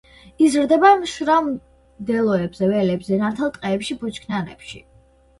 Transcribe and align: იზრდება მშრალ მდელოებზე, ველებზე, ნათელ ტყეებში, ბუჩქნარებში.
იზრდება 0.43 0.89
მშრალ 1.01 1.49
მდელოებზე, 1.49 2.69
ველებზე, 2.71 3.19
ნათელ 3.25 3.51
ტყეებში, 3.59 3.97
ბუჩქნარებში. 4.05 4.81